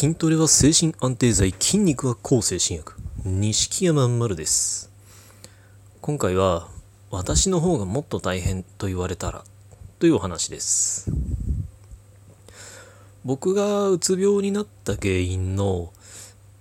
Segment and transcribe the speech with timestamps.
[0.00, 2.94] 筋トレは精神安定剤、筋肉は抗精神薬。
[3.26, 4.90] 錦山丸です。
[6.00, 6.68] 今回は、
[7.10, 9.44] 私の方がもっと大変と言われたら、
[9.98, 11.12] というお話です。
[13.26, 15.92] 僕がうつ病になった原因の、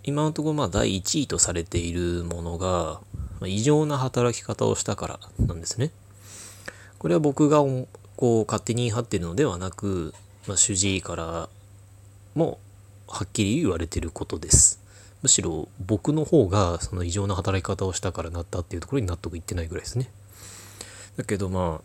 [0.04, 3.00] 今のところまあ第1位とされているものが、
[3.46, 5.92] 異常な働き方をしたからなんですね。
[6.98, 7.60] これは僕が
[8.18, 10.14] こう勝手に言い張ってるのではなく、
[10.46, 11.48] まあ、主治医から
[12.36, 12.60] も
[13.10, 14.80] はっきり言われてることです。
[15.22, 20.10] むしろ僕の方がその異常な働き方をしたからなったっていうところに納得いってないぐらいですね。
[21.18, 21.82] だけどま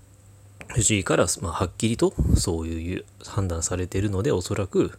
[0.69, 4.99] あ、藤井から、ま、はっきりとそういう判断されているので、おそらく、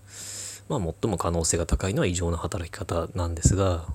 [0.68, 3.86] まあ最も可能性が高いのは異常な働き方なんですが、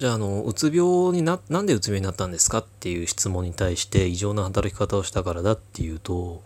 [0.00, 6.42] じゃあ、あの、うつ病にな、なんでうつ病になったんですかっていう質問に対して異常な働き方をしたからだっていうと、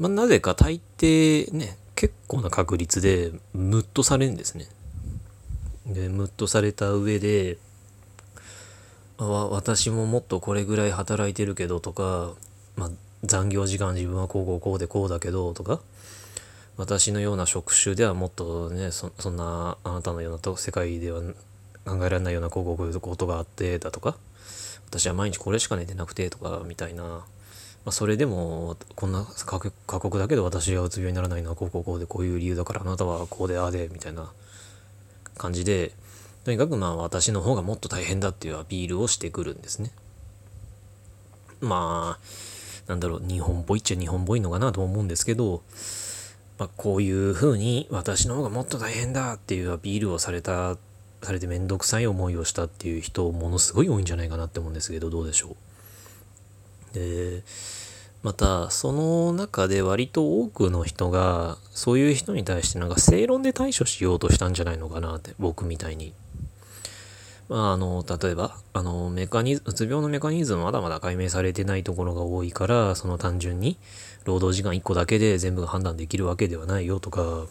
[0.00, 4.66] まあ、なぜか大抵ね、結構な確率でムッとされるんですね。
[5.86, 7.58] で、ムッとされた上で、
[9.18, 12.32] あ私ももっとこれぐらい働いてるけどとか、
[12.74, 12.90] まあ、
[13.22, 15.78] 残業時間自分はこうこうこうでこうだけどとか、
[16.76, 21.20] 私のような職種ではもっとね、そんなあなたのようなと世界では
[21.84, 24.16] 考えられないようなこうこういうことがあってだとか、
[24.88, 27.24] 私は毎日これしか寝てなくてとかみたいな、
[27.90, 34.30] あ、それでもこんな過酷だけど私がうつ病にならないのはこうこうこうでこういう理由だからあなたはこうでああでみたいな
[35.36, 35.92] 感じで
[36.44, 39.90] とにかくまあ私の方がもっと大変だっていうアピールをしてくるんですね。
[41.60, 45.62] まあなんだろう日本っぽいっちゃ日本っぽいのかなと思うんですけど、
[46.58, 50.76] まあ、こういうふうに私の方がもっと大変だっていうアピールをされた
[51.22, 55.56] されて面倒くさい思いをしたっていう人ものすごい多いんじゃないかなって思うんですけどどうでしょう？
[56.92, 57.42] で
[58.22, 66.12] またその中で割と多くの人がそういう人に対してなんか正論で対処しようとしたんじゃないのかなって僕みたいに。
[67.48, 73.76] まあ、あの例えばあのメカニズうつ病のメカニズムまだまだ解明されてないところが多いからその単純に
[74.24, 77.46] 労働時間1個だけで全部判断できるわけではないよとか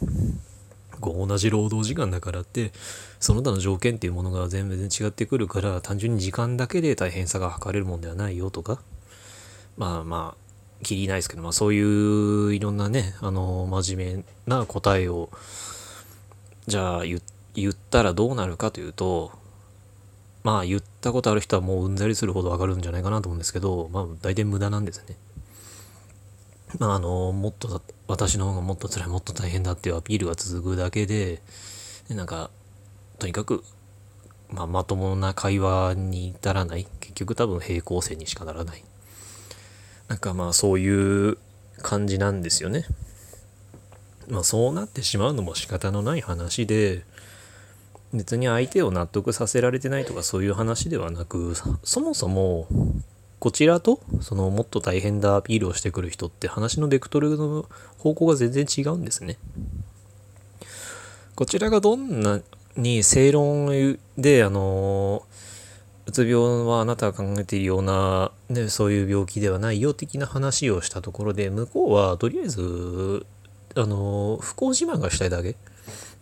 [1.01, 2.71] こう同じ労働時間だからって
[3.19, 8.81] その他の条件っていうものが全然違ってくるから単純に時間だけで大変さが測れるもんではないよとか
[9.81, 15.31] まあまあきりないですけど、まあ、そういういろんなねあの真面目な答えを
[16.67, 19.31] じゃあ言ったらどうなるかというと
[20.43, 25.15] まあ言ったことある人はもううんざりするほどわかるんじゃないかなと思うんですけどまあ大体無駄なんですね。
[26.77, 31.41] まああのもっと私の方がもっと辛いもっと大変だっていうアピールが続くだけで
[32.07, 32.51] でなんか
[33.17, 33.63] とにかく、
[34.51, 38.83] まあ、まともな会話に至らない結局多分平行線にしかならない
[40.11, 41.37] なんかまあそういう
[41.81, 42.83] 感じなんですよね。
[44.27, 47.05] まあそうなってしまうのも仕方のない話で
[48.13, 52.67] 別に相手を納得させられてないとかそういう話ではなくそもそも
[53.39, 57.65] こちらとそのもっと大変だアピールをしてくる人って話のベクトルの
[57.97, 59.37] 方向が全然違うんですね。
[61.35, 62.41] こちらがどんな
[62.75, 65.23] に正論であの
[66.07, 73.25] うつ病はあなたが考えているような、ね、そういう病気ではないよ的な話をしたところで向こうはとりあえず
[73.75, 75.55] あの不幸自慢がしたいだけ。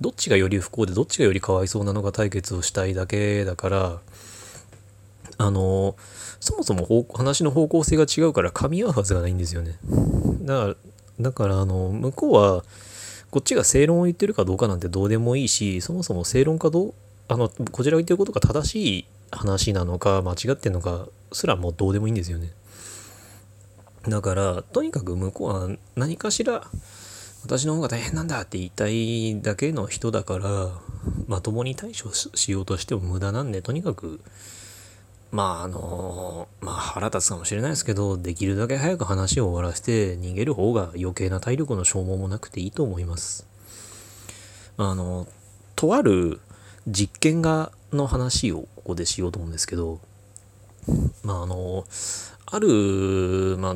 [0.02, 4.00] どっちがより不幸でどっちがよりかわいそうなのか対決をしたいだけだから
[5.38, 5.96] あの
[6.40, 9.78] そもそも方話の方向性が違うから噛み合うはずがないんですよね。
[10.44, 10.76] だから
[11.20, 12.64] だからあの向こうは
[13.30, 16.94] こっちが正論を言ってるかどうかなんてどうでもいいしそもそも正論かどう
[17.28, 22.52] あのこちらが言ってることが正しい話なのか間違ってんのかすらもうどうでもいいんですよね。
[24.08, 26.66] だからとにかく向こうは何かしら
[27.44, 30.70] 私の方が大変なんだって言いたいだけの人だから
[31.28, 34.20] まともに対処しようとしても無駄なんでとにかく
[35.32, 43.48] まああのまあ腹立つかもしれないですけどできるだけ早く話を終わらせて逃げる方が余計な体力の消耗もなくていいと思います。
[44.78, 45.28] あの
[45.76, 46.40] とある
[46.88, 50.00] 実験がの話をここでしようと思うんですけど
[51.24, 51.86] まああの
[52.46, 53.76] ある、まあ、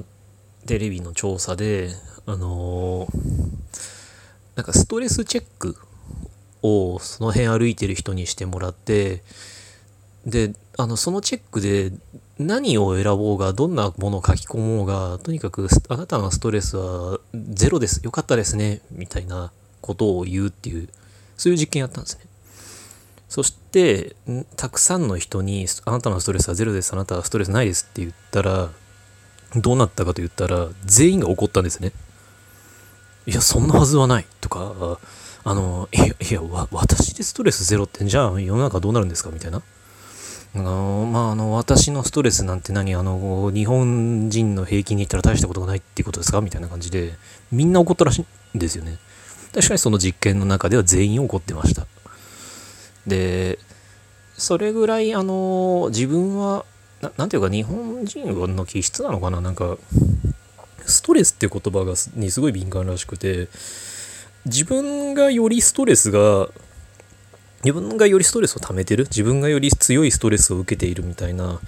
[0.65, 1.89] テレビの調査で
[2.25, 3.07] あの
[4.56, 5.77] なんかストレスチェック
[6.62, 9.21] をその辺歩いてる人にしてもらって
[10.25, 11.92] であのそのチェックで
[12.39, 18.01] 何を選ぼうがどんなものを書き込もうがとにかくあなたのストレスはゼロです。
[18.04, 18.81] よかったですね。
[18.92, 19.51] みたいな
[19.81, 20.89] ことを言うっていう
[21.38, 22.25] そういう実験やったんですね。
[23.30, 24.16] そして
[24.56, 26.94] たくさんの人にあなたのストレスはゼロです。
[26.94, 28.70] あなたはストレスないですって言ったら
[29.56, 31.92] どうなったかと言ったら全員が怒ったんですね。
[33.25, 35.00] いやそんなはずはないとか
[35.44, 36.42] あのいやいや
[36.72, 39.31] 私でストレスゼロってじゃあ世の中どうなるんですか？
[39.31, 39.62] みたいな。
[40.56, 42.94] あのまああの私のストレスなんて何？
[42.94, 46.42] あの日本人の平均に言ったら大したことがないっていうことですか？
[46.42, 47.14] みたいな感じで
[47.52, 48.20] みんな怒ったらし
[48.54, 48.98] いんですよね。
[49.54, 51.88] 確かにその実験の中では全員怒ってました。
[53.08, 53.60] で
[54.38, 56.66] それぐらいあの自分は
[57.18, 59.42] 何ていうか日本人の気質なのかな？
[59.42, 59.78] なんか
[60.86, 63.50] ストレスって言葉がにすごい敏感らしくて
[64.46, 66.48] 自分がよりストレスが
[67.64, 69.04] 自分がよりストレスを溜めてる？
[69.04, 71.60] 自分がより強いストレスを受けているみたいな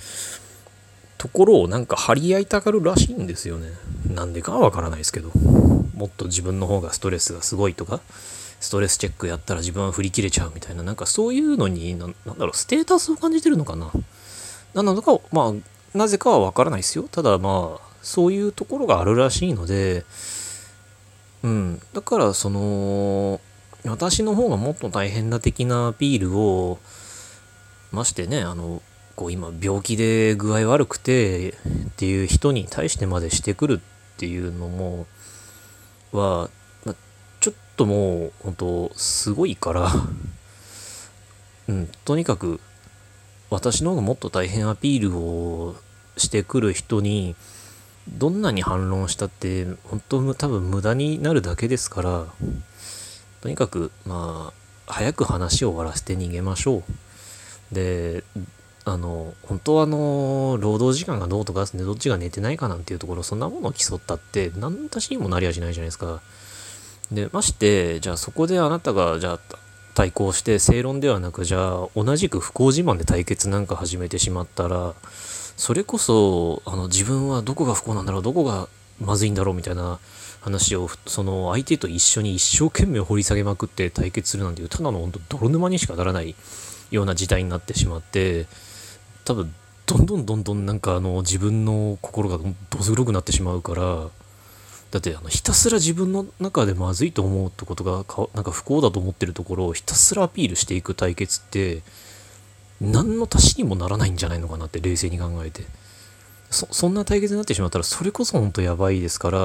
[1.17, 3.69] ところをなんか張り合いたがるらしいんですよね。
[4.13, 5.31] なんでかはわからないですけど。
[5.95, 8.01] もっと自分の方がストレスがすごいとか。
[8.65, 13.91] ストレスチェックやったら自分は振り切れちゃうみたいななんかそういうのになんだろうステータスを感じてるのかな。
[14.73, 17.07] なのかまあなぜかはわからないですよ。
[17.09, 20.03] ただまあそういうところがあるらしいので
[21.43, 21.81] うん。
[21.93, 23.39] だからその
[23.85, 26.79] 私の方がもっと大変な的なアピールを
[27.91, 28.81] ましてねあの
[29.15, 31.53] こう今病気で具合悪くてっ
[31.95, 33.81] ていう人に対してまでしてくる
[34.15, 35.05] っていうのも
[36.11, 36.49] は、
[37.75, 39.91] ともう本当すごいから
[41.67, 42.59] うんとにかく
[43.49, 45.75] 私の方がもっと大変アピールを
[46.17, 47.35] してくる人に
[48.07, 52.25] どんなに反論したって本当多分無駄になるだけですから
[53.41, 54.53] とにかくま
[54.87, 56.83] あ早く話を終わらせて逃げましょう。
[57.75, 58.23] で
[58.87, 66.21] あの本当はあの労働時間がどうとかですねどっちが寝てないかなんていうところそんなものを競ったって何たしにもなりゃしないじゃないですか。
[67.11, 69.39] でましてじゃあそこであなたがじゃあ
[69.93, 74.93] 対抗して正論ではなくじゃあ同じく不幸自慢で対決なんか始めてしまったら
[75.55, 78.67] それこそあの自分はどこが不幸なんだろうどこが
[78.99, 79.99] まずいんだろうみたいな
[80.41, 86.35] 話をその相手と一緒に一生懸命掘り下げまくって対決するなんていうただの本当泥沼にしかならない
[86.91, 88.45] ような事態になってしまって
[89.23, 89.53] 多分
[89.85, 92.37] どんどんどんどんなんかあの自分の心が
[92.69, 94.07] どす黒くなってしまうから
[94.95, 101.81] だってあのひたすら自分の中でまずいと思うってことがかなんか不幸だと思ってるところをひたすらアピールしていく対決って
[102.79, 105.65] 何の足しにもならないんじゃないのかなって冷静に考えて。
[106.49, 109.39] そそんな対決になってしまったらそれこそ本当やばいですから、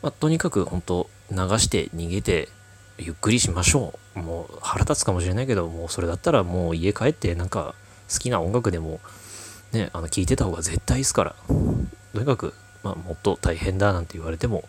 [0.00, 2.48] まあ、とにかく本当流して逃げて
[2.96, 4.20] ゆっくりしましょう。
[4.20, 7.74] もう腹立つかもしれないけどもうそれだったらもう家帰ってなんか
[8.10, 9.00] 好きな音楽でも
[9.72, 11.34] ねあの聴いてた方が絶対いいですから。
[12.14, 14.64] とにかく、まあ、もっと大変だなんて言われても、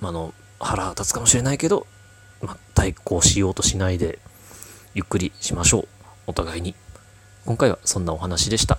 [0.00, 1.86] まあ、の腹立つかもしれないけど、
[2.42, 4.18] まあ、対抗しようとしないで
[4.94, 5.88] ゆっくりしましょう
[6.26, 6.74] お互いに。
[7.44, 8.78] 今回はそんなお話でした。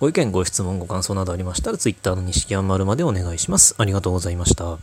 [0.00, 3.74] ご意見、ご質問、ご感想などありましたら、Twitter の錦山丸までお願いします。
[3.78, 4.78] ありがとうございました。